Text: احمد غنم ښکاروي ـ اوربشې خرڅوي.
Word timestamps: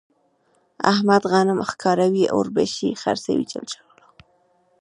احمد 0.91 1.23
غنم 1.31 1.59
ښکاروي 1.69 2.23
ـ 2.27 2.31
اوربشې 2.35 2.89
خرڅوي. 3.01 3.45